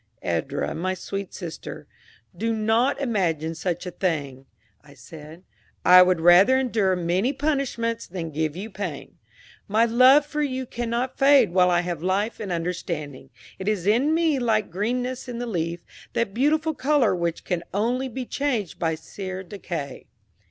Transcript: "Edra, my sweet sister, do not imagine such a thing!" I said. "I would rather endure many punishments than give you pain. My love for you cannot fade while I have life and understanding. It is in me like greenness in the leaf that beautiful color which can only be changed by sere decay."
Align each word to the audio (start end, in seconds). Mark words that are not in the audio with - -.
"Edra, 0.23 0.73
my 0.73 0.95
sweet 0.95 1.31
sister, 1.31 1.85
do 2.35 2.53
not 2.53 2.99
imagine 2.99 3.53
such 3.53 3.85
a 3.85 3.91
thing!" 3.91 4.47
I 4.83 4.95
said. 4.95 5.43
"I 5.85 6.01
would 6.01 6.19
rather 6.21 6.57
endure 6.57 6.95
many 6.95 7.33
punishments 7.33 8.07
than 8.07 8.31
give 8.31 8.55
you 8.55 8.71
pain. 8.71 9.19
My 9.67 9.85
love 9.85 10.25
for 10.25 10.41
you 10.41 10.65
cannot 10.65 11.19
fade 11.19 11.51
while 11.53 11.69
I 11.69 11.81
have 11.81 12.01
life 12.01 12.39
and 12.39 12.51
understanding. 12.51 13.29
It 13.59 13.67
is 13.67 13.85
in 13.85 14.15
me 14.15 14.39
like 14.39 14.71
greenness 14.71 15.27
in 15.27 15.37
the 15.37 15.45
leaf 15.45 15.83
that 16.13 16.33
beautiful 16.33 16.73
color 16.73 17.15
which 17.15 17.43
can 17.43 17.61
only 17.71 18.09
be 18.09 18.25
changed 18.25 18.79
by 18.79 18.95
sere 18.95 19.43
decay." 19.43 20.07